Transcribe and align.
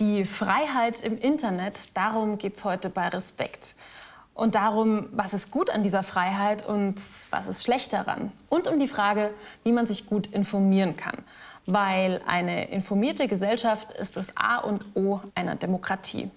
Die 0.00 0.24
Freiheit 0.24 1.00
im 1.02 1.18
Internet, 1.18 1.96
darum 1.96 2.38
geht 2.38 2.54
es 2.54 2.64
heute 2.64 2.88
bei 2.88 3.08
Respekt. 3.08 3.74
Und 4.32 4.54
darum, 4.54 5.08
was 5.10 5.34
ist 5.34 5.50
gut 5.50 5.70
an 5.70 5.82
dieser 5.82 6.04
Freiheit 6.04 6.64
und 6.64 6.94
was 7.30 7.48
ist 7.48 7.64
schlecht 7.64 7.92
daran. 7.92 8.30
Und 8.48 8.68
um 8.68 8.78
die 8.78 8.86
Frage, 8.86 9.34
wie 9.64 9.72
man 9.72 9.88
sich 9.88 10.06
gut 10.06 10.28
informieren 10.28 10.94
kann. 10.94 11.16
Weil 11.66 12.20
eine 12.28 12.70
informierte 12.70 13.26
Gesellschaft 13.26 13.92
ist 13.94 14.16
das 14.16 14.36
A 14.36 14.58
und 14.58 14.84
O 14.94 15.18
einer 15.34 15.56
Demokratie. 15.56 16.30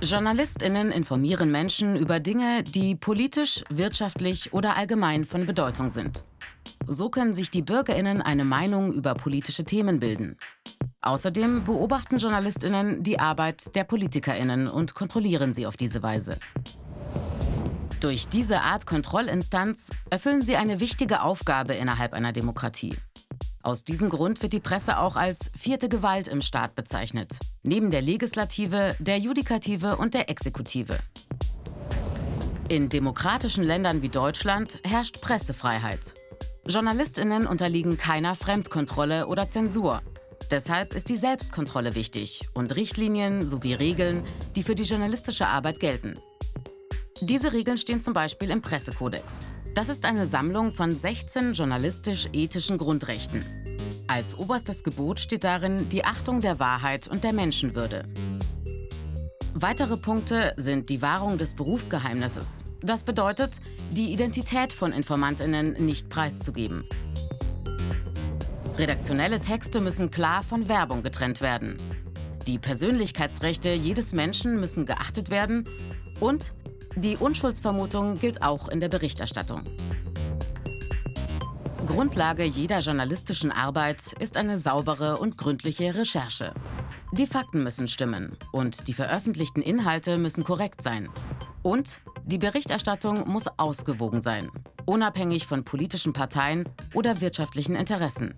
Journalistinnen 0.00 0.92
informieren 0.92 1.52
Menschen 1.52 1.96
über 1.96 2.20
Dinge, 2.20 2.62
die 2.62 2.94
politisch, 2.94 3.62
wirtschaftlich 3.68 4.54
oder 4.54 4.76
allgemein 4.76 5.26
von 5.26 5.44
Bedeutung 5.44 5.90
sind. 5.90 6.24
So 6.86 7.10
können 7.10 7.34
sich 7.34 7.50
die 7.50 7.62
Bürgerinnen 7.62 8.20
eine 8.22 8.44
Meinung 8.44 8.92
über 8.92 9.14
politische 9.14 9.64
Themen 9.64 10.00
bilden. 10.00 10.36
Außerdem 11.00 11.64
beobachten 11.64 12.18
Journalistinnen 12.18 13.02
die 13.02 13.18
Arbeit 13.18 13.74
der 13.74 13.84
Politikerinnen 13.84 14.68
und 14.68 14.94
kontrollieren 14.94 15.52
sie 15.52 15.66
auf 15.66 15.76
diese 15.76 16.02
Weise. 16.02 16.38
Durch 18.00 18.28
diese 18.28 18.60
Art 18.62 18.86
Kontrollinstanz 18.86 19.90
erfüllen 20.10 20.42
sie 20.42 20.56
eine 20.56 20.80
wichtige 20.80 21.22
Aufgabe 21.22 21.74
innerhalb 21.74 22.14
einer 22.14 22.32
Demokratie. 22.32 22.94
Aus 23.62 23.84
diesem 23.84 24.10
Grund 24.10 24.42
wird 24.42 24.52
die 24.52 24.60
Presse 24.60 24.98
auch 24.98 25.14
als 25.14 25.52
vierte 25.56 25.88
Gewalt 25.88 26.26
im 26.26 26.40
Staat 26.40 26.74
bezeichnet, 26.74 27.38
neben 27.62 27.90
der 27.90 28.02
Legislative, 28.02 28.96
der 28.98 29.18
Judikative 29.18 29.96
und 29.96 30.14
der 30.14 30.28
Exekutive. 30.28 30.98
In 32.68 32.88
demokratischen 32.88 33.62
Ländern 33.62 34.02
wie 34.02 34.08
Deutschland 34.08 34.78
herrscht 34.82 35.20
Pressefreiheit. 35.20 36.14
Journalistinnen 36.66 37.46
unterliegen 37.46 37.98
keiner 37.98 38.36
Fremdkontrolle 38.36 39.26
oder 39.26 39.48
Zensur. 39.48 40.00
Deshalb 40.50 40.94
ist 40.94 41.08
die 41.08 41.16
Selbstkontrolle 41.16 41.96
wichtig 41.96 42.40
und 42.54 42.76
Richtlinien 42.76 43.44
sowie 43.44 43.74
Regeln, 43.74 44.24
die 44.54 44.62
für 44.62 44.76
die 44.76 44.84
journalistische 44.84 45.48
Arbeit 45.48 45.80
gelten. 45.80 46.20
Diese 47.20 47.52
Regeln 47.52 47.78
stehen 47.78 48.00
zum 48.00 48.14
Beispiel 48.14 48.50
im 48.50 48.62
Pressekodex. 48.62 49.46
Das 49.74 49.88
ist 49.88 50.04
eine 50.04 50.26
Sammlung 50.26 50.70
von 50.70 50.92
16 50.92 51.54
journalistisch-ethischen 51.54 52.78
Grundrechten. 52.78 53.44
Als 54.06 54.38
oberstes 54.38 54.84
Gebot 54.84 55.18
steht 55.18 55.42
darin 55.44 55.88
die 55.88 56.04
Achtung 56.04 56.40
der 56.40 56.60
Wahrheit 56.60 57.08
und 57.08 57.24
der 57.24 57.32
Menschenwürde. 57.32 58.04
Weitere 59.54 59.96
Punkte 59.96 60.54
sind 60.56 60.90
die 60.90 61.02
Wahrung 61.02 61.38
des 61.38 61.54
Berufsgeheimnisses. 61.54 62.62
Das 62.82 63.04
bedeutet, 63.04 63.60
die 63.90 64.12
Identität 64.12 64.72
von 64.72 64.92
Informantinnen 64.92 65.74
nicht 65.84 66.08
preiszugeben. 66.08 66.84
Redaktionelle 68.76 69.38
Texte 69.38 69.80
müssen 69.80 70.10
klar 70.10 70.42
von 70.42 70.68
Werbung 70.68 71.02
getrennt 71.02 71.40
werden. 71.40 71.76
Die 72.46 72.58
Persönlichkeitsrechte 72.58 73.72
jedes 73.72 74.12
Menschen 74.12 74.58
müssen 74.58 74.86
geachtet 74.86 75.30
werden 75.30 75.68
und 76.18 76.54
die 76.96 77.16
Unschuldsvermutung 77.16 78.18
gilt 78.18 78.42
auch 78.42 78.68
in 78.68 78.80
der 78.80 78.88
Berichterstattung. 78.88 79.62
Grundlage 81.86 82.44
jeder 82.44 82.78
journalistischen 82.78 83.52
Arbeit 83.52 84.14
ist 84.18 84.36
eine 84.36 84.58
saubere 84.58 85.18
und 85.18 85.36
gründliche 85.36 85.94
Recherche. 85.94 86.52
Die 87.12 87.26
Fakten 87.26 87.62
müssen 87.62 87.88
stimmen 87.88 88.36
und 88.50 88.88
die 88.88 88.92
veröffentlichten 88.92 89.62
Inhalte 89.62 90.18
müssen 90.18 90.44
korrekt 90.44 90.80
sein. 90.80 91.08
Und 91.62 92.00
die 92.24 92.38
Berichterstattung 92.38 93.28
muss 93.28 93.46
ausgewogen 93.56 94.22
sein, 94.22 94.50
unabhängig 94.84 95.46
von 95.46 95.64
politischen 95.64 96.12
Parteien 96.12 96.68
oder 96.94 97.20
wirtschaftlichen 97.20 97.74
Interessen. 97.74 98.34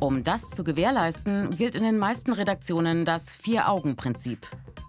Um 0.00 0.22
das 0.22 0.50
zu 0.50 0.64
gewährleisten, 0.64 1.56
gilt 1.56 1.74
in 1.74 1.82
den 1.82 1.98
meisten 1.98 2.32
Redaktionen 2.32 3.04
das 3.04 3.34
Vier-Augen-Prinzip. 3.36 4.46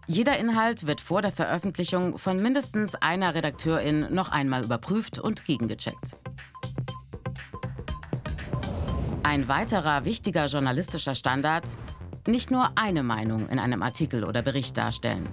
Jeder 0.07 0.39
Inhalt 0.39 0.87
wird 0.87 1.01
vor 1.01 1.21
der 1.21 1.31
Veröffentlichung 1.31 2.17
von 2.17 2.41
mindestens 2.41 2.95
einer 2.95 3.35
Redakteurin 3.35 4.07
noch 4.13 4.29
einmal 4.29 4.63
überprüft 4.63 5.19
und 5.19 5.45
gegengecheckt. 5.45 6.15
Ein 9.23 9.47
weiterer 9.47 10.05
wichtiger 10.05 10.47
journalistischer 10.47 11.13
Standard, 11.13 11.69
nicht 12.25 12.49
nur 12.49 12.71
eine 12.75 13.03
Meinung 13.03 13.47
in 13.49 13.59
einem 13.59 13.83
Artikel 13.83 14.23
oder 14.23 14.41
Bericht 14.41 14.77
darstellen. 14.77 15.27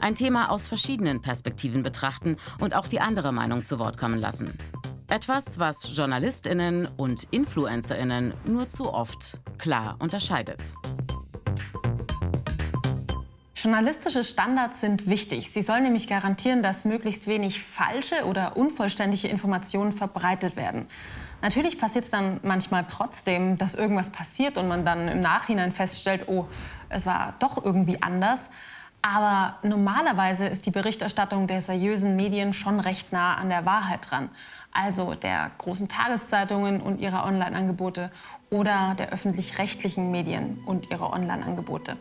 Ein 0.00 0.14
Thema 0.14 0.50
aus 0.50 0.66
verschiedenen 0.66 1.20
Perspektiven 1.20 1.82
betrachten 1.82 2.36
und 2.58 2.74
auch 2.74 2.86
die 2.86 3.00
andere 3.00 3.32
Meinung 3.32 3.66
zu 3.66 3.78
Wort 3.78 3.98
kommen 3.98 4.18
lassen. 4.18 4.56
Etwas, 5.08 5.58
was 5.58 5.94
Journalistinnen 5.94 6.88
und 6.96 7.24
Influencerinnen 7.30 8.32
nur 8.46 8.68
zu 8.68 8.94
oft 8.94 9.36
klar 9.58 9.96
unterscheidet. 9.98 10.62
Journalistische 13.54 14.24
Standards 14.24 14.80
sind 14.80 15.06
wichtig. 15.06 15.50
Sie 15.50 15.60
sollen 15.60 15.82
nämlich 15.82 16.08
garantieren, 16.08 16.62
dass 16.62 16.86
möglichst 16.86 17.26
wenig 17.26 17.62
falsche 17.62 18.24
oder 18.24 18.56
unvollständige 18.56 19.28
Informationen 19.28 19.92
verbreitet 19.92 20.56
werden. 20.56 20.86
Natürlich 21.42 21.78
passiert 21.78 22.06
es 22.06 22.10
dann 22.10 22.40
manchmal 22.42 22.86
trotzdem, 22.88 23.58
dass 23.58 23.74
irgendwas 23.74 24.10
passiert 24.10 24.56
und 24.56 24.66
man 24.66 24.86
dann 24.86 25.08
im 25.08 25.20
Nachhinein 25.20 25.72
feststellt, 25.72 26.28
oh, 26.28 26.46
es 26.88 27.04
war 27.04 27.34
doch 27.38 27.62
irgendwie 27.62 28.02
anders. 28.02 28.48
Aber 29.02 29.56
normalerweise 29.62 30.46
ist 30.46 30.66
die 30.66 30.70
Berichterstattung 30.70 31.46
der 31.46 31.60
seriösen 31.60 32.16
Medien 32.16 32.52
schon 32.52 32.80
recht 32.80 33.12
nah 33.12 33.34
an 33.36 33.48
der 33.48 33.64
Wahrheit 33.64 34.10
dran. 34.10 34.28
Also 34.72 35.14
der 35.14 35.50
großen 35.58 35.88
Tageszeitungen 35.88 36.80
und 36.80 37.00
ihrer 37.00 37.24
Online-Angebote 37.24 38.10
oder 38.50 38.94
der 38.98 39.10
öffentlich-rechtlichen 39.10 40.10
Medien 40.10 40.62
und 40.66 40.90
ihrer 40.90 41.12
Online-Angebote. 41.12 41.96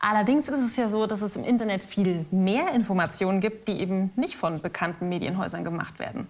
Allerdings 0.00 0.48
ist 0.48 0.64
es 0.64 0.76
ja 0.76 0.88
so, 0.88 1.06
dass 1.06 1.22
es 1.22 1.36
im 1.36 1.44
Internet 1.44 1.82
viel 1.82 2.24
mehr 2.30 2.72
Informationen 2.72 3.40
gibt, 3.40 3.68
die 3.68 3.80
eben 3.80 4.12
nicht 4.16 4.36
von 4.36 4.60
bekannten 4.62 5.08
Medienhäusern 5.08 5.64
gemacht 5.64 5.98
werden. 5.98 6.28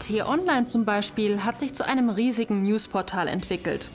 T-Online 0.00 0.66
zum 0.66 0.84
Beispiel 0.84 1.44
hat 1.44 1.60
sich 1.60 1.74
zu 1.74 1.86
einem 1.86 2.08
riesigen 2.08 2.62
Newsportal 2.62 3.28
entwickelt. 3.28 3.90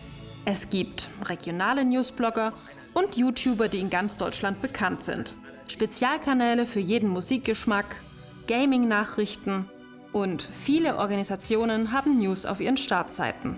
Es 0.45 0.69
gibt 0.69 1.09
regionale 1.23 1.83
Newsblogger 1.83 2.53
und 2.93 3.15
YouTuber, 3.15 3.67
die 3.67 3.79
in 3.79 3.89
ganz 3.89 4.17
Deutschland 4.17 4.61
bekannt 4.61 5.03
sind. 5.03 5.35
Spezialkanäle 5.67 6.65
für 6.65 6.79
jeden 6.79 7.09
Musikgeschmack, 7.09 7.85
Gaming-Nachrichten 8.47 9.69
und 10.11 10.41
viele 10.41 10.97
Organisationen 10.97 11.91
haben 11.91 12.19
News 12.19 12.45
auf 12.45 12.59
ihren 12.59 12.77
Startseiten. 12.77 13.57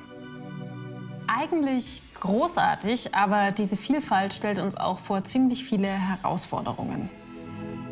Eigentlich 1.27 2.01
großartig, 2.19 3.15
aber 3.15 3.51
diese 3.51 3.75
Vielfalt 3.77 4.33
stellt 4.33 4.59
uns 4.59 4.75
auch 4.75 4.99
vor 4.99 5.23
ziemlich 5.23 5.63
viele 5.63 5.87
Herausforderungen. 5.87 7.09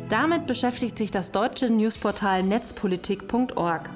Damit 0.08 0.46
beschäftigt 0.46 0.98
sich 0.98 1.10
das 1.10 1.32
deutsche 1.32 1.70
Newsportal 1.70 2.42
netzpolitik.org. 2.42 3.90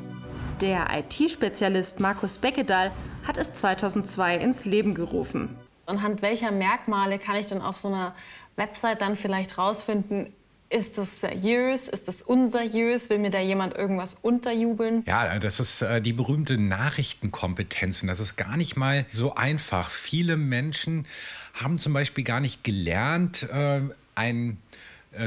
Der 0.61 0.87
IT-Spezialist 0.91 2.01
Markus 2.01 2.39
Beckedahl 2.39 2.91
hat 3.27 3.37
es 3.37 3.53
2002 3.53 4.37
ins 4.39 4.65
Leben 4.65 4.95
gerufen. 4.95 5.55
Anhand 5.87 6.23
welcher 6.23 6.51
Merkmale 6.51 7.19
kann 7.19 7.37
ich 7.37 7.47
denn 7.47 7.61
auf 7.61 7.77
so 7.77 7.89
einer 7.89 8.15
Website 8.57 9.01
dann 9.01 9.17
vielleicht 9.17 9.59
rausfinden, 9.59 10.33
ist 10.69 10.99
das 10.99 11.21
seriös? 11.21 11.87
Ist 11.87 12.09
das 12.09 12.23
unseriös? 12.23 13.09
Will 13.09 13.19
mir 13.19 13.31
da 13.31 13.39
jemand 13.39 13.77
irgendwas 13.77 14.15
unterjubeln? 14.15 15.05
Ja, 15.07 15.39
das 15.39 15.61
ist 15.61 15.83
äh, 15.83 16.03
die 16.03 16.13
berühmte 16.13 16.59
Nachrichtenkompetenz. 16.59 18.03
Und 18.03 18.09
das 18.09 18.19
ist 18.19 18.37
gar 18.37 18.57
nicht 18.57 18.77
mal 18.77 19.07
so 19.13 19.35
einfach. 19.37 19.91
Viele 19.91 20.37
Menschen 20.37 21.07
haben 21.55 21.79
zum 21.79 21.93
Beispiel 21.93 22.25
gar 22.25 22.41
nicht 22.41 22.65
gelernt, 22.65 23.45
äh, 23.45 23.81
ein 24.17 24.59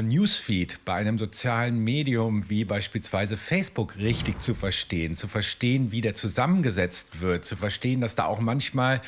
Newsfeed 0.02 0.84
bei 0.84 0.94
einem 0.94 1.18
sozialen 1.18 1.82
Medium 1.82 2.48
wie 2.48 2.64
beispielsweise 2.64 3.36
Facebook 3.36 3.96
richtig 3.96 4.40
zu 4.40 4.54
verstehen, 4.54 5.16
zu 5.16 5.28
verstehen, 5.28 5.92
wie 5.92 6.00
der 6.00 6.14
zusammengesetzt 6.14 7.20
wird, 7.20 7.44
zu 7.44 7.56
verstehen, 7.56 8.00
dass 8.00 8.14
da 8.14 8.24
auch 8.26 8.40
manchmal 8.40 9.00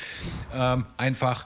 ähm, 0.53 0.85
einfach 0.97 1.45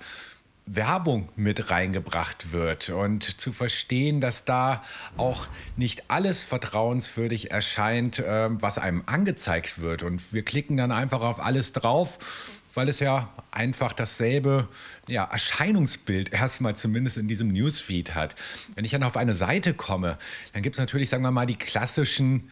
Werbung 0.68 1.30
mit 1.36 1.72
reingebracht 1.72 2.52
wird 2.52 2.90
und 2.90 3.40
zu 3.40 3.54
verstehen, 3.54 4.20
dass 4.20 4.46
da 4.46 4.84
auch 5.16 5.48
nicht 5.78 6.10
alles 6.10 6.44
vertrauenswürdig 6.44 7.52
erscheint, 7.52 8.22
ähm, 8.26 8.62
was 8.62 8.78
einem 8.78 9.04
angezeigt 9.06 9.80
wird. 9.80 10.04
Und 10.04 10.34
wir 10.34 10.44
klicken 10.44 10.78
dann 10.78 10.92
einfach 10.92 11.22
auf 11.22 11.40
alles 11.40 11.72
drauf, 11.72 12.20
weil 12.78 12.90
es 12.90 13.00
ja 13.00 13.34
einfach 13.50 13.92
dasselbe 13.92 14.68
ja, 15.08 15.24
Erscheinungsbild 15.24 16.32
erstmal 16.32 16.76
zumindest 16.76 17.18
in 17.18 17.28
diesem 17.28 17.48
Newsfeed 17.48 18.14
hat. 18.14 18.36
Wenn 18.76 18.86
ich 18.86 18.92
dann 18.92 19.02
auf 19.02 19.18
eine 19.18 19.34
Seite 19.34 19.74
komme, 19.74 20.20
dann 20.54 20.62
gibt 20.62 20.76
es 20.76 20.80
natürlich, 20.80 21.10
sagen 21.10 21.24
wir 21.24 21.32
mal, 21.32 21.48
die 21.48 21.56
klassischen 21.56 22.52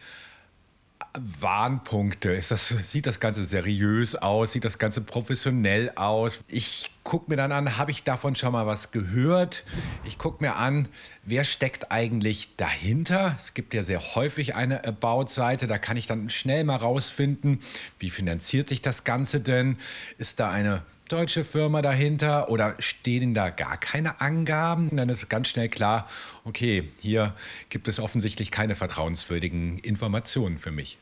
Warnpunkte. 1.40 2.30
Ist 2.30 2.50
das, 2.50 2.68
sieht 2.68 3.06
das 3.06 3.20
Ganze 3.20 3.44
seriös 3.44 4.14
aus? 4.14 4.52
Sieht 4.52 4.64
das 4.64 4.78
Ganze 4.78 5.00
professionell 5.00 5.92
aus? 5.94 6.42
Ich 6.48 6.90
gucke 7.04 7.30
mir 7.30 7.36
dann 7.36 7.52
an, 7.52 7.78
habe 7.78 7.90
ich 7.90 8.02
davon 8.02 8.36
schon 8.36 8.52
mal 8.52 8.66
was 8.66 8.90
gehört? 8.90 9.64
Ich 10.04 10.18
gucke 10.18 10.42
mir 10.44 10.56
an, 10.56 10.88
wer 11.24 11.44
steckt 11.44 11.92
eigentlich 11.92 12.56
dahinter? 12.56 13.34
Es 13.36 13.54
gibt 13.54 13.74
ja 13.74 13.82
sehr 13.82 14.00
häufig 14.14 14.54
eine 14.54 14.84
About-Seite, 14.84 15.66
da 15.66 15.78
kann 15.78 15.96
ich 15.96 16.06
dann 16.06 16.30
schnell 16.30 16.64
mal 16.64 16.76
rausfinden, 16.76 17.60
wie 17.98 18.10
finanziert 18.10 18.68
sich 18.68 18.82
das 18.82 19.04
Ganze 19.04 19.40
denn? 19.40 19.78
Ist 20.18 20.40
da 20.40 20.50
eine 20.50 20.82
deutsche 21.08 21.44
Firma 21.44 21.82
dahinter 21.82 22.50
oder 22.50 22.74
stehen 22.80 23.34
da 23.34 23.50
gar 23.50 23.76
keine 23.76 24.20
Angaben? 24.20 24.96
Dann 24.96 25.08
ist 25.08 25.28
ganz 25.28 25.48
schnell 25.48 25.68
klar, 25.68 26.08
okay, 26.44 26.88
hier 27.00 27.34
gibt 27.68 27.86
es 27.86 28.00
offensichtlich 28.00 28.50
keine 28.50 28.74
vertrauenswürdigen 28.74 29.78
Informationen 29.78 30.58
für 30.58 30.72
mich. 30.72 30.98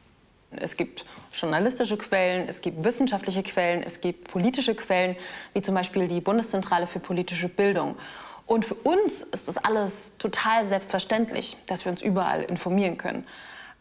Es 0.58 0.76
gibt 0.76 1.04
journalistische 1.32 1.96
Quellen, 1.96 2.48
es 2.48 2.60
gibt 2.60 2.84
wissenschaftliche 2.84 3.42
Quellen, 3.42 3.82
es 3.82 4.00
gibt 4.00 4.28
politische 4.28 4.74
Quellen, 4.74 5.16
wie 5.52 5.62
zum 5.62 5.74
Beispiel 5.74 6.08
die 6.08 6.20
Bundeszentrale 6.20 6.86
für 6.86 7.00
politische 7.00 7.48
Bildung. 7.48 7.96
Und 8.46 8.64
für 8.64 8.74
uns 8.74 9.22
ist 9.22 9.48
das 9.48 9.56
alles 9.56 10.18
total 10.18 10.64
selbstverständlich, 10.64 11.56
dass 11.66 11.84
wir 11.84 11.92
uns 11.92 12.02
überall 12.02 12.42
informieren 12.42 12.98
können. 12.98 13.26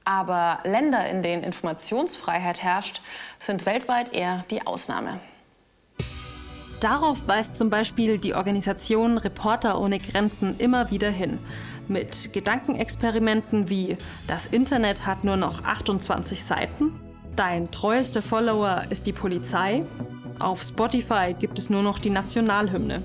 Aber 0.06 0.60
Länder, 0.64 1.08
in 1.10 1.24
denen 1.24 1.44
Informationsfreiheit 1.44 2.62
herrscht, 2.62 3.02
sind 3.40 3.66
weltweit 3.66 4.14
eher 4.14 4.44
die 4.50 4.66
Ausnahme. 4.66 5.20
Darauf 6.84 7.30
weist 7.30 7.56
zum 7.56 7.70
Beispiel 7.70 8.18
die 8.18 8.34
Organisation 8.34 9.18
Reporter 9.18 9.80
ohne 9.80 10.00
Grenzen 10.00 10.58
immer 10.58 10.92
wieder 10.92 11.10
hin. 11.10 11.40
Mit 11.88 12.34
Gedankenexperimenten 12.34 13.70
wie 13.70 13.98
das 14.28 14.48
Internet 14.48 15.08
hat 15.08 15.24
nur 15.24 15.38
noch 15.38 15.64
28 15.64 16.44
Seiten, 16.44 16.92
dein 17.38 17.72
treuester 17.72 18.22
Follower 18.22 18.84
ist 18.90 19.08
die 19.08 19.14
Polizei, 19.14 19.86
auf 20.40 20.62
Spotify 20.62 21.34
gibt 21.40 21.58
es 21.58 21.70
nur 21.70 21.84
noch 21.84 22.00
die 22.00 22.10
Nationalhymne. 22.10 23.02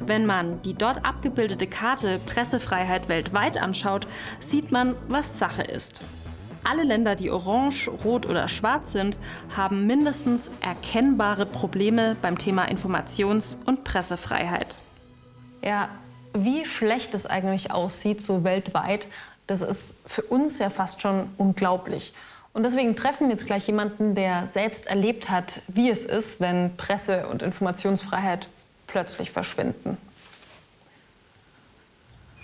Wenn 0.00 0.26
man 0.26 0.60
die 0.60 0.74
dort 0.74 1.06
abgebildete 1.06 1.66
Karte 1.66 2.20
Pressefreiheit 2.26 3.08
weltweit 3.08 3.56
anschaut, 3.56 4.06
sieht 4.40 4.72
man, 4.72 4.94
was 5.08 5.38
Sache 5.38 5.62
ist. 5.62 6.04
Alle 6.64 6.82
Länder, 6.82 7.14
die 7.14 7.30
orange, 7.30 7.88
rot 7.88 8.24
oder 8.26 8.48
schwarz 8.48 8.92
sind, 8.92 9.18
haben 9.54 9.86
mindestens 9.86 10.50
erkennbare 10.62 11.44
Probleme 11.44 12.16
beim 12.22 12.38
Thema 12.38 12.64
Informations- 12.64 13.58
und 13.66 13.84
Pressefreiheit. 13.84 14.78
Ja, 15.62 15.90
wie 16.32 16.64
schlecht 16.64 17.14
es 17.14 17.26
eigentlich 17.26 17.70
aussieht, 17.70 18.22
so 18.22 18.44
weltweit, 18.44 19.06
das 19.46 19.60
ist 19.60 20.00
für 20.06 20.22
uns 20.22 20.58
ja 20.58 20.70
fast 20.70 21.02
schon 21.02 21.28
unglaublich. 21.36 22.14
Und 22.54 22.62
deswegen 22.62 22.96
treffen 22.96 23.28
wir 23.28 23.34
jetzt 23.34 23.46
gleich 23.46 23.66
jemanden, 23.66 24.14
der 24.14 24.46
selbst 24.46 24.86
erlebt 24.86 25.28
hat, 25.28 25.60
wie 25.68 25.90
es 25.90 26.04
ist, 26.04 26.40
wenn 26.40 26.76
Presse- 26.76 27.26
und 27.26 27.42
Informationsfreiheit 27.42 28.48
plötzlich 28.86 29.30
verschwinden. 29.30 29.98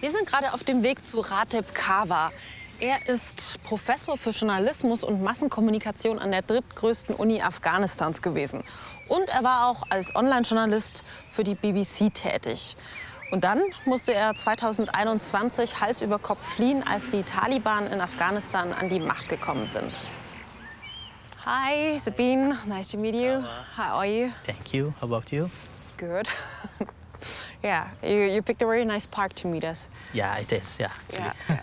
Wir 0.00 0.10
sind 0.10 0.26
gerade 0.26 0.52
auf 0.52 0.64
dem 0.64 0.82
Weg 0.82 1.06
zu 1.06 1.20
Rateb 1.20 1.74
Kawa. 1.74 2.32
Er 2.80 3.06
ist 3.08 3.62
Professor 3.62 4.16
für 4.16 4.30
Journalismus 4.30 5.04
und 5.04 5.22
Massenkommunikation 5.22 6.18
an 6.18 6.30
der 6.30 6.40
drittgrößten 6.40 7.14
Uni 7.14 7.42
Afghanistans 7.42 8.22
gewesen. 8.22 8.64
Und 9.06 9.28
er 9.28 9.44
war 9.44 9.66
auch 9.66 9.82
als 9.90 10.16
Online-Journalist 10.16 11.04
für 11.28 11.44
die 11.44 11.54
BBC 11.54 12.08
tätig. 12.14 12.76
Und 13.32 13.44
dann 13.44 13.60
musste 13.84 14.14
er 14.14 14.34
2021 14.34 15.78
Hals 15.82 16.00
über 16.00 16.18
Kopf 16.18 16.42
fliehen, 16.54 16.82
als 16.82 17.08
die 17.08 17.22
Taliban 17.22 17.86
in 17.86 18.00
Afghanistan 18.00 18.72
an 18.72 18.88
die 18.88 18.98
Macht 18.98 19.28
gekommen 19.28 19.68
sind. 19.68 19.92
Hi, 21.44 21.98
Sabine. 21.98 22.56
Nice 22.64 22.88
to 22.92 22.96
meet 22.96 23.14
you. 23.14 23.42
How 23.76 23.98
are 23.98 24.06
you? 24.06 24.30
Thank 24.46 24.72
you. 24.72 24.94
How 25.02 25.12
about 25.12 25.30
you? 25.30 25.50
Good. 25.98 26.30
yeah, 27.62 27.88
you, 28.02 28.34
you 28.34 28.40
picked 28.40 28.62
a 28.62 28.66
very 28.66 28.86
nice 28.86 29.06
park 29.06 29.34
to 29.34 29.48
meet 29.48 29.64
us. 29.64 29.90
Yeah, 30.14 30.38
it 30.38 30.50
is. 30.50 30.78
Yeah. 30.80 30.92
Ja. 31.12 31.60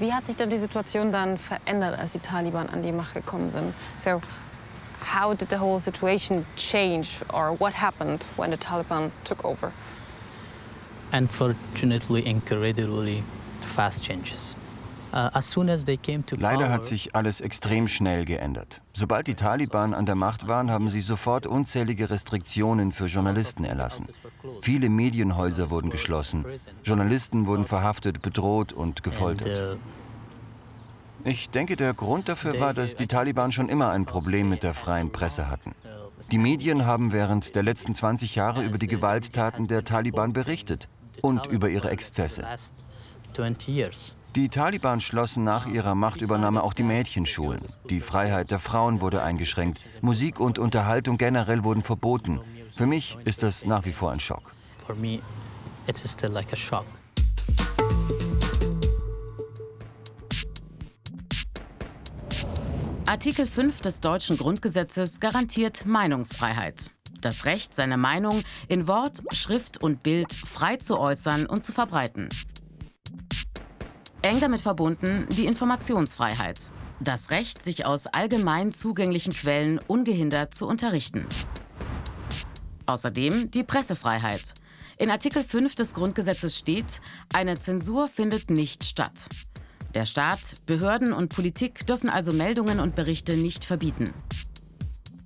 Wie 0.00 0.14
hat 0.14 0.26
sich 0.26 0.34
denn 0.36 0.48
die 0.48 0.56
Situation 0.56 1.12
dann 1.12 1.36
verändert, 1.36 1.98
als 1.98 2.12
die 2.12 2.20
Taliban 2.20 2.70
an 2.70 2.82
die 2.82 2.90
Macht 2.90 3.12
gekommen 3.12 3.50
sind? 3.50 3.74
So, 3.96 4.22
how 5.14 5.34
did 5.34 5.50
the 5.50 5.58
whole 5.58 5.78
situation 5.78 6.46
change, 6.56 7.22
or 7.34 7.54
what 7.60 7.74
happened 7.74 8.26
when 8.36 8.50
the 8.50 8.56
Taliban 8.56 9.12
took 9.24 9.44
over? 9.44 9.72
Unfortunately, 11.12 12.26
incredibly 12.26 13.22
fast 13.60 14.02
changes. 14.02 14.56
Leider 15.12 16.58
power, 16.58 16.68
hat 16.70 16.84
sich 16.84 17.14
alles 17.14 17.40
extrem 17.40 17.88
schnell 17.88 18.24
geändert. 18.24 18.82
Sobald 18.92 19.26
die 19.26 19.34
Taliban 19.34 19.94
an 19.94 20.06
der 20.06 20.14
Macht 20.14 20.46
waren, 20.46 20.70
haben 20.70 20.88
sie 20.88 21.00
sofort 21.00 21.46
unzählige 21.46 22.10
Restriktionen 22.10 22.92
für 22.92 23.06
Journalisten 23.06 23.64
erlassen. 23.64 24.06
Viele 24.62 24.88
Medienhäuser 24.88 25.70
wurden 25.70 25.90
geschlossen. 25.90 26.44
Journalisten 26.84 27.46
wurden 27.46 27.64
verhaftet, 27.64 28.22
bedroht 28.22 28.72
und 28.72 29.02
gefoltert. 29.02 29.76
uh, 29.76 29.78
Ich 31.24 31.50
denke, 31.50 31.76
der 31.76 31.92
Grund 31.92 32.28
dafür 32.28 32.60
war, 32.60 32.72
dass 32.72 32.94
die 32.94 33.06
Taliban 33.06 33.52
schon 33.52 33.68
immer 33.68 33.90
ein 33.90 34.06
Problem 34.06 34.48
mit 34.48 34.62
der 34.62 34.74
freien 34.74 35.10
Presse 35.10 35.48
hatten. 35.48 35.74
Die 36.30 36.38
Medien 36.38 36.86
haben 36.86 37.12
während 37.12 37.54
der 37.54 37.62
letzten 37.62 37.94
20 37.94 38.34
Jahre 38.34 38.62
über 38.62 38.78
die 38.78 38.86
Gewalttaten 38.86 39.66
der 39.66 39.84
Taliban 39.84 40.32
berichtet 40.32 40.88
und 41.22 41.46
über 41.46 41.68
ihre 41.68 41.90
Exzesse. 41.90 42.42
last 42.42 42.74
20 43.32 43.68
years. 43.68 44.14
Die 44.36 44.48
Taliban 44.48 45.00
schlossen 45.00 45.42
nach 45.42 45.66
ihrer 45.66 45.96
Machtübernahme 45.96 46.62
auch 46.62 46.72
die 46.72 46.84
Mädchenschulen. 46.84 47.62
Die 47.88 48.00
Freiheit 48.00 48.52
der 48.52 48.60
Frauen 48.60 49.00
wurde 49.00 49.24
eingeschränkt. 49.24 49.80
Musik 50.02 50.38
und 50.38 50.60
Unterhaltung 50.60 51.18
generell 51.18 51.64
wurden 51.64 51.82
verboten. 51.82 52.40
Für 52.76 52.86
mich 52.86 53.18
ist 53.24 53.42
das 53.42 53.66
nach 53.66 53.84
wie 53.84 53.92
vor 53.92 54.12
ein 54.12 54.20
Schock. 54.20 54.52
Artikel 63.06 63.46
5 63.46 63.80
des 63.80 63.98
deutschen 63.98 64.36
Grundgesetzes 64.36 65.18
garantiert 65.18 65.84
Meinungsfreiheit. 65.86 66.92
Das 67.20 67.44
Recht, 67.46 67.74
seine 67.74 67.96
Meinung 67.96 68.42
in 68.68 68.86
Wort, 68.86 69.22
Schrift 69.32 69.82
und 69.82 70.04
Bild 70.04 70.32
frei 70.32 70.76
zu 70.76 71.00
äußern 71.00 71.46
und 71.46 71.64
zu 71.64 71.72
verbreiten. 71.72 72.28
Eng 74.22 74.38
damit 74.40 74.60
verbunden 74.60 75.26
die 75.30 75.46
Informationsfreiheit. 75.46 76.60
Das 77.00 77.30
Recht, 77.30 77.62
sich 77.62 77.86
aus 77.86 78.06
allgemein 78.06 78.72
zugänglichen 78.72 79.32
Quellen 79.32 79.78
ungehindert 79.86 80.54
zu 80.54 80.66
unterrichten. 80.66 81.26
Außerdem 82.84 83.50
die 83.50 83.62
Pressefreiheit. 83.62 84.52
In 84.98 85.10
Artikel 85.10 85.42
5 85.42 85.74
des 85.74 85.94
Grundgesetzes 85.94 86.58
steht, 86.58 87.00
eine 87.32 87.56
Zensur 87.56 88.06
findet 88.06 88.50
nicht 88.50 88.84
statt. 88.84 89.14
Der 89.94 90.04
Staat, 90.04 90.66
Behörden 90.66 91.14
und 91.14 91.34
Politik 91.34 91.86
dürfen 91.86 92.10
also 92.10 92.32
Meldungen 92.32 92.78
und 92.78 92.94
Berichte 92.94 93.38
nicht 93.38 93.64
verbieten. 93.64 94.12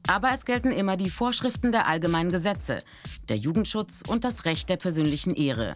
Aber 0.07 0.33
es 0.33 0.45
gelten 0.45 0.71
immer 0.71 0.97
die 0.97 1.11
Vorschriften 1.11 1.73
der 1.73 1.88
allgemeinen 1.88 2.30
Gesetze, 2.30 2.78
der 3.28 3.38
Jugendschutz 3.38 4.02
und 4.07 4.23
das 4.23 4.45
Recht 4.45 4.68
der 4.68 4.76
persönlichen 4.76 5.35
Ehre. 5.35 5.75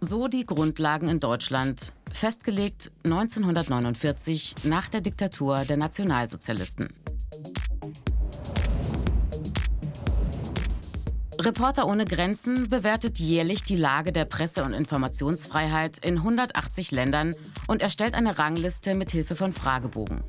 So 0.00 0.28
die 0.28 0.46
Grundlagen 0.46 1.08
in 1.08 1.18
Deutschland, 1.18 1.92
festgelegt 2.16 2.90
1949 3.04 4.54
nach 4.64 4.88
der 4.88 5.02
Diktatur 5.02 5.64
der 5.64 5.76
Nationalsozialisten. 5.76 6.88
Reporter 11.38 11.86
ohne 11.86 12.06
Grenzen 12.06 12.68
bewertet 12.68 13.18
jährlich 13.18 13.62
die 13.62 13.76
Lage 13.76 14.10
der 14.12 14.24
Presse- 14.24 14.64
und 14.64 14.72
Informationsfreiheit 14.72 15.98
in 15.98 16.16
180 16.16 16.90
Ländern 16.90 17.34
und 17.68 17.82
erstellt 17.82 18.14
eine 18.14 18.38
Rangliste 18.38 18.94
mit 18.94 19.10
Hilfe 19.10 19.34
von 19.34 19.52
Fragebogen. 19.52 20.24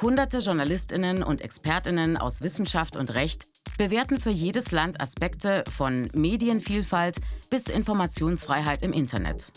Hunderte 0.00 0.38
Journalistinnen 0.38 1.24
und 1.24 1.40
Expertinnen 1.40 2.16
aus 2.16 2.42
Wissenschaft 2.42 2.96
und 2.96 3.14
Recht 3.14 3.46
bewerten 3.78 4.20
für 4.20 4.30
jedes 4.30 4.70
Land 4.70 5.00
Aspekte 5.00 5.64
von 5.74 6.08
Medienvielfalt 6.14 7.20
bis 7.50 7.66
Informationsfreiheit 7.66 8.82
im 8.82 8.92
Internet. 8.92 9.50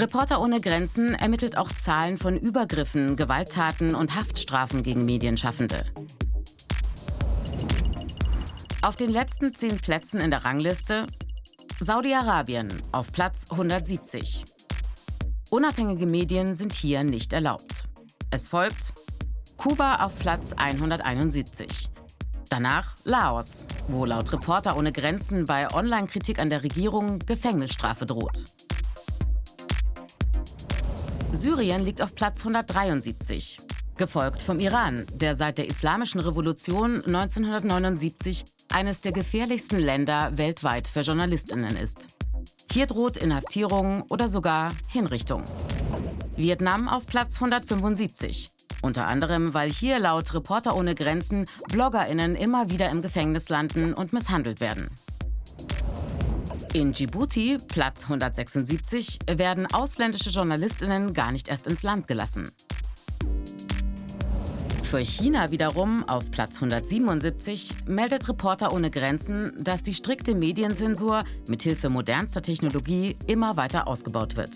Reporter 0.00 0.40
ohne 0.40 0.60
Grenzen 0.60 1.14
ermittelt 1.14 1.58
auch 1.58 1.70
Zahlen 1.74 2.16
von 2.16 2.38
Übergriffen, 2.38 3.16
Gewalttaten 3.16 3.94
und 3.94 4.16
Haftstrafen 4.16 4.82
gegen 4.82 5.04
Medienschaffende. 5.04 5.84
Auf 8.80 8.96
den 8.96 9.10
letzten 9.10 9.54
zehn 9.54 9.76
Plätzen 9.76 10.22
in 10.22 10.30
der 10.30 10.46
Rangliste 10.46 11.06
Saudi-Arabien 11.80 12.68
auf 12.92 13.12
Platz 13.12 13.50
170. 13.50 14.42
Unabhängige 15.50 16.06
Medien 16.06 16.56
sind 16.56 16.72
hier 16.72 17.04
nicht 17.04 17.34
erlaubt. 17.34 17.84
Es 18.30 18.48
folgt 18.48 18.94
Kuba 19.58 19.96
auf 19.96 20.18
Platz 20.18 20.54
171. 20.54 21.90
Danach 22.48 22.94
Laos, 23.04 23.66
wo 23.88 24.06
laut 24.06 24.32
Reporter 24.32 24.78
ohne 24.78 24.92
Grenzen 24.92 25.44
bei 25.44 25.70
Online-Kritik 25.70 26.38
an 26.38 26.48
der 26.48 26.62
Regierung 26.62 27.18
Gefängnisstrafe 27.18 28.06
droht. 28.06 28.44
Syrien 31.40 31.82
liegt 31.86 32.02
auf 32.02 32.14
Platz 32.14 32.40
173, 32.40 33.56
gefolgt 33.96 34.42
vom 34.42 34.58
Iran, 34.58 35.06
der 35.14 35.34
seit 35.34 35.56
der 35.56 35.68
Islamischen 35.68 36.20
Revolution 36.20 36.96
1979 36.96 38.44
eines 38.70 39.00
der 39.00 39.12
gefährlichsten 39.12 39.78
Länder 39.78 40.36
weltweit 40.36 40.86
für 40.86 41.00
Journalistinnen 41.00 41.76
ist. 41.78 42.18
Hier 42.70 42.86
droht 42.86 43.16
Inhaftierung 43.16 44.02
oder 44.10 44.28
sogar 44.28 44.70
Hinrichtung. 44.90 45.42
Vietnam 46.36 46.88
auf 46.88 47.06
Platz 47.06 47.36
175. 47.36 48.50
Unter 48.82 49.06
anderem, 49.06 49.54
weil 49.54 49.70
hier 49.70 49.98
laut 49.98 50.34
Reporter 50.34 50.76
ohne 50.76 50.94
Grenzen 50.94 51.46
Bloggerinnen 51.70 52.34
immer 52.34 52.68
wieder 52.68 52.90
im 52.90 53.00
Gefängnis 53.00 53.48
landen 53.48 53.94
und 53.94 54.12
misshandelt 54.12 54.60
werden. 54.60 54.90
In 56.72 56.92
Djibouti, 56.92 57.58
Platz 57.66 58.04
176, 58.04 59.18
werden 59.26 59.66
ausländische 59.74 60.30
Journalistinnen 60.30 61.12
gar 61.14 61.32
nicht 61.32 61.48
erst 61.48 61.66
ins 61.66 61.82
Land 61.82 62.06
gelassen. 62.06 62.48
Für 64.84 65.00
China 65.00 65.50
wiederum 65.50 66.08
auf 66.08 66.30
Platz 66.30 66.54
177 66.54 67.74
meldet 67.86 68.28
Reporter 68.28 68.72
ohne 68.72 68.92
Grenzen, 68.92 69.52
dass 69.58 69.82
die 69.82 69.94
strikte 69.94 70.36
Medienzensur 70.36 71.24
mithilfe 71.48 71.88
modernster 71.90 72.40
Technologie 72.40 73.16
immer 73.26 73.56
weiter 73.56 73.88
ausgebaut 73.88 74.36
wird. 74.36 74.52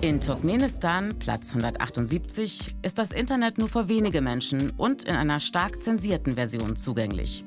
In 0.00 0.22
Turkmenistan, 0.22 1.18
Platz 1.18 1.50
178, 1.50 2.76
ist 2.80 2.98
das 2.98 3.12
Internet 3.12 3.58
nur 3.58 3.68
für 3.68 3.88
wenige 3.88 4.22
Menschen 4.22 4.70
und 4.78 5.04
in 5.04 5.16
einer 5.16 5.38
stark 5.38 5.82
zensierten 5.82 6.36
Version 6.36 6.76
zugänglich. 6.76 7.44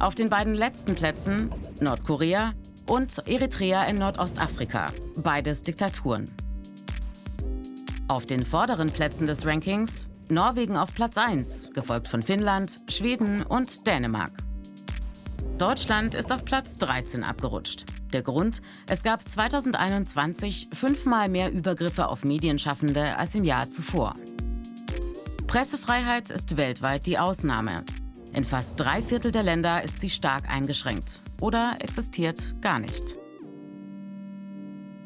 Auf 0.00 0.14
den 0.14 0.30
beiden 0.30 0.54
letzten 0.54 0.94
Plätzen 0.94 1.50
Nordkorea 1.80 2.54
und 2.86 3.18
Eritrea 3.26 3.82
in 3.84 3.98
Nordostafrika, 3.98 4.86
beides 5.24 5.62
Diktaturen. 5.62 6.24
Auf 8.06 8.24
den 8.24 8.46
vorderen 8.46 8.90
Plätzen 8.90 9.26
des 9.26 9.44
Rankings 9.44 10.08
Norwegen 10.30 10.76
auf 10.76 10.94
Platz 10.94 11.16
1, 11.16 11.72
gefolgt 11.72 12.06
von 12.06 12.22
Finnland, 12.22 12.78
Schweden 12.88 13.42
und 13.42 13.86
Dänemark. 13.86 14.30
Deutschland 15.58 16.14
ist 16.14 16.30
auf 16.32 16.44
Platz 16.44 16.76
13 16.76 17.24
abgerutscht. 17.24 17.84
Der 18.12 18.22
Grund, 18.22 18.62
es 18.86 19.02
gab 19.02 19.20
2021 19.20 20.68
fünfmal 20.74 21.28
mehr 21.28 21.50
Übergriffe 21.50 22.06
auf 22.06 22.24
Medienschaffende 22.24 23.16
als 23.16 23.34
im 23.34 23.44
Jahr 23.44 23.68
zuvor. 23.68 24.12
Pressefreiheit 25.48 26.30
ist 26.30 26.56
weltweit 26.56 27.06
die 27.06 27.18
Ausnahme. 27.18 27.84
In 28.38 28.44
fast 28.44 28.78
drei 28.78 29.02
Viertel 29.02 29.32
der 29.32 29.42
Länder 29.42 29.82
ist 29.82 29.98
sie 29.98 30.08
stark 30.08 30.48
eingeschränkt 30.48 31.18
oder 31.40 31.74
existiert 31.80 32.54
gar 32.60 32.78
nicht. 32.78 33.18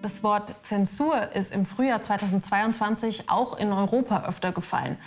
Das 0.02 0.22
Wort 0.22 0.54
Zensur 0.64 1.32
ist 1.32 1.50
im 1.50 1.64
Frühjahr 1.64 2.02
2022 2.02 3.30
auch 3.30 3.56
in 3.56 3.72
Europa 3.72 4.24
öfter 4.26 4.52
gefallen. 4.52 4.98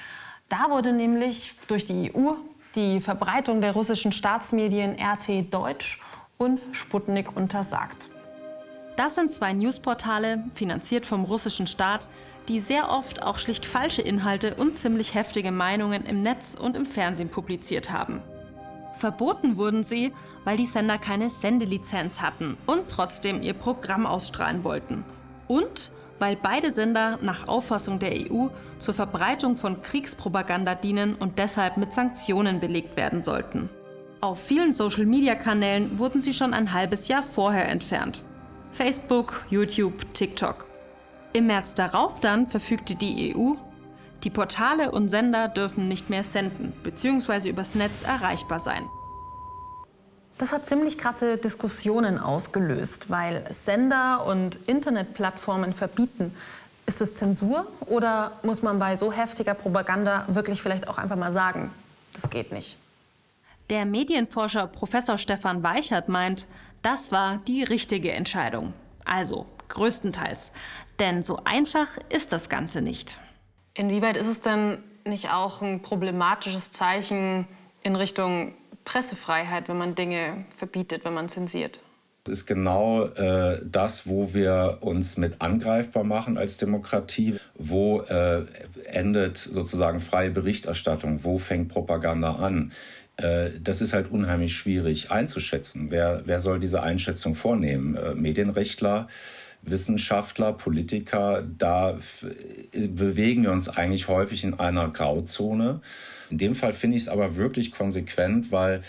Da 0.50 0.72
wurde 0.72 0.92
nämlich 0.92 1.54
durch 1.68 1.86
die 1.86 2.16
EU 2.16 2.32
die 2.74 3.00
Verbreitung 3.00 3.62
der 3.62 3.74
russischen 3.74 4.12
Staatsmedien 4.12 4.96
RT 5.00 5.54
Deutsch 5.54 6.02
und 6.40 6.60
Sputnik 6.72 7.38
untersagt. 7.38 8.10
Das 8.96 9.16
sind 9.16 9.34
zwei 9.34 9.54
Newsportale, 9.54 10.44
finanziert 10.54 11.06
vom 11.06 11.26
russischen 11.26 11.68
Staat, 11.68 12.08
die 12.48 12.60
sehr 12.60 12.92
oft 12.92 13.24
auch 13.24 13.40
schlicht 13.40 13.66
falsche 13.66 14.02
Inhalte 14.02 14.56
und 14.56 14.78
ziemlich 14.78 15.16
heftige 15.16 15.52
Meinungen 15.52 16.06
im 16.06 16.22
Netz 16.22 16.56
und 16.56 16.78
im 16.78 16.86
Fernsehen 16.86 17.30
publiziert 17.30 17.92
haben. 17.92 18.22
Verboten 18.98 19.58
wurden 19.58 19.84
sie, 19.84 20.14
weil 20.46 20.56
die 20.56 20.66
Sender 20.66 20.98
keine 20.98 21.30
Sendelizenz 21.30 22.22
hatten 22.22 22.58
und 22.66 22.88
trotzdem 22.88 23.42
ihr 23.42 23.54
Programm 23.54 24.06
ausstrahlen 24.06 24.64
wollten. 24.64 25.04
Und 25.48 25.92
weil 26.18 26.38
beide 26.38 26.72
Sender 26.72 27.20
nach 27.22 27.50
Auffassung 27.50 28.00
der 28.00 28.14
EU 28.32 28.48
zur 28.78 28.94
Verbreitung 28.94 29.58
von 29.58 29.82
Kriegspropaganda 29.82 30.76
dienen 30.76 31.16
und 31.16 31.40
deshalb 31.40 31.76
mit 31.76 31.94
Sanktionen 31.94 32.62
belegt 32.62 32.96
werden 32.96 33.22
sollten. 33.22 33.70
Auf 34.22 34.42
vielen 34.42 34.72
Social-Media-Kanälen 34.72 36.00
wurden 36.00 36.22
sie 36.22 36.34
schon 36.34 36.54
ein 36.54 36.72
halbes 36.72 37.10
Jahr 37.10 37.22
vorher 37.22 37.68
entfernt. 37.68 38.24
Facebook, 38.76 39.46
YouTube, 39.50 40.14
TikTok. 40.14 40.68
Im 41.32 41.48
März 41.48 41.76
darauf 41.76 42.20
dann 42.20 42.46
verfügte 42.46 42.96
die 42.96 43.34
EU, 43.34 43.54
die 44.26 44.30
Portale 44.30 44.92
und 44.92 45.08
Sender 45.08 45.48
dürfen 45.48 45.88
nicht 45.88 46.10
mehr 46.10 46.26
senden 46.26 46.74
bzw. 46.84 47.48
übers 47.48 47.76
Netz 47.76 48.04
erreichbar 48.04 48.60
sein. 48.60 48.84
Das 50.38 50.52
hat 50.52 50.68
ziemlich 50.68 50.98
krasse 50.98 51.38
Diskussionen 51.38 52.20
ausgelöst, 52.20 53.10
weil 53.10 53.46
Sender 53.50 54.26
und 54.26 54.60
Internetplattformen 54.68 55.72
verbieten. 55.72 56.36
Ist 56.86 57.00
es 57.00 57.16
Zensur 57.16 57.66
oder 57.86 58.34
muss 58.44 58.62
man 58.62 58.78
bei 58.78 58.98
so 58.98 59.10
heftiger 59.10 59.54
Propaganda 59.54 60.26
wirklich 60.28 60.62
vielleicht 60.62 60.90
auch 60.90 60.98
einfach 60.98 61.16
mal 61.16 61.32
sagen, 61.32 61.72
das 62.12 62.30
geht 62.30 62.52
nicht? 62.52 62.76
Der 63.70 63.86
Medienforscher 63.86 64.68
Professor 64.68 65.18
Stefan 65.18 65.64
Weichert 65.64 66.10
meint, 66.10 66.50
das 66.86 67.12
war 67.12 67.42
die 67.48 67.64
richtige 67.64 68.12
Entscheidung. 68.12 68.74
Also 69.06 69.48
größtenteils. 69.70 70.52
Denn 71.00 71.24
so 71.24 71.40
einfach 71.44 71.98
ist 72.10 72.32
das 72.32 72.48
Ganze 72.48 72.82
nicht. 72.82 73.20
Inwieweit 73.74 74.18
ist 74.18 74.28
es 74.28 74.42
denn 74.42 74.78
nicht 75.04 75.32
auch 75.32 75.62
ein 75.62 75.82
problematisches 75.82 76.72
Zeichen 76.72 77.48
in 77.82 77.96
Richtung 77.96 78.54
Pressefreiheit, 78.84 79.68
wenn 79.68 79.78
man 79.78 79.96
Dinge 79.96 80.46
verbietet, 80.56 81.06
wenn 81.06 81.14
man 81.14 81.28
zensiert? 81.28 81.80
Das 82.24 82.38
ist 82.38 82.46
genau 82.46 83.06
äh, 83.06 83.62
das, 83.64 84.08
wo 84.08 84.34
wir 84.34 84.80
uns 84.82 85.18
mit 85.18 85.42
angreifbar 85.42 86.04
machen 86.04 86.38
als 86.38 86.58
Demokratie. 86.58 87.36
Wo 87.56 88.02
äh, 88.02 88.46
endet 88.86 89.38
sozusagen 89.38 90.00
freie 90.00 90.32
Berichterstattung? 90.32 91.24
Wo 91.24 91.38
fängt 91.38 91.70
Propaganda 91.70 92.36
an? 92.36 92.72
Äh, 93.18 93.52
das 93.62 93.82
ist 93.82 93.94
halt 93.94 94.12
unheimlich 94.12 94.56
schwierig 94.56 95.12
einzuschätzen. 95.12 95.92
Wer, 95.92 96.24
wer 96.26 96.40
soll 96.40 96.60
diese 96.60 96.84
Einschätzung 96.84 97.36
vornehmen? 97.36 97.96
Äh, 97.96 98.16
Medienrechtler? 98.16 99.08
Wissenschaftler, 99.68 100.54
Politiker, 100.54 101.44
da 101.58 101.98
bewegen 102.72 103.44
wir 103.44 103.52
uns 103.52 103.68
eigentlich 103.68 104.08
häufig 104.08 104.44
in 104.44 104.60
einer 104.60 104.90
Grauzone. 104.90 105.82
In 106.30 106.38
dem 106.38 106.56
Fall 106.56 106.74
finde 106.74 106.98
ich 106.98 107.04
es 107.04 107.10
aber 107.10 107.36
wirklich 107.36 107.72
konsequent, 107.72 108.52
weil 108.52 108.82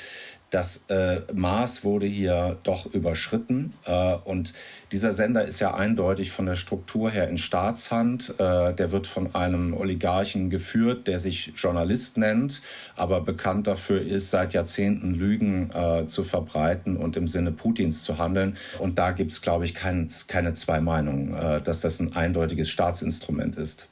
das 0.50 0.84
äh, 0.88 1.20
Maß 1.32 1.82
wurde 1.82 2.06
hier 2.06 2.58
doch 2.62 2.86
überschritten. 2.86 3.72
Äh, 3.84 4.14
und 4.24 4.54
dieser 4.92 5.12
Sender 5.12 5.44
ist 5.44 5.58
ja 5.58 5.74
eindeutig 5.74 6.30
von 6.30 6.46
der 6.46 6.54
Struktur 6.54 7.10
her 7.10 7.28
in 7.28 7.36
Staatshand. 7.36 8.34
Äh, 8.38 8.72
der 8.74 8.92
wird 8.92 9.06
von 9.08 9.34
einem 9.34 9.74
Oligarchen 9.74 10.48
geführt, 10.48 11.08
der 11.08 11.18
sich 11.18 11.52
Journalist 11.56 12.16
nennt, 12.16 12.62
aber 12.94 13.20
bekannt 13.20 13.66
dafür 13.66 14.00
ist, 14.00 14.30
seit 14.30 14.54
Jahrzehnten 14.54 15.14
Lügen 15.14 15.70
äh, 15.72 16.06
zu 16.06 16.22
verbreiten 16.22 16.96
und 16.96 17.16
im 17.16 17.26
Sinne 17.26 17.50
Putins 17.50 18.04
zu 18.04 18.18
handeln. 18.18 18.56
Und 18.78 18.98
da 18.98 19.10
gibt 19.10 19.32
es, 19.32 19.42
glaube 19.42 19.64
ich, 19.64 19.74
kein, 19.74 20.08
keine 20.28 20.54
zwei 20.54 20.80
Meinungen, 20.80 21.34
äh, 21.34 21.60
dass 21.60 21.80
das 21.80 21.98
ein 21.98 22.14
eindeutiges 22.14 22.70
Staatsinstrument 22.70 23.56
ist. 23.56 23.88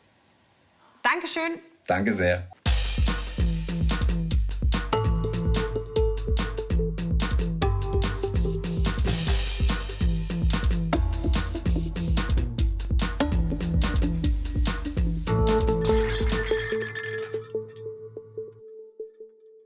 Dankeschön. 1.03 1.59
Danke 1.87 2.15
sehr. 2.15 2.49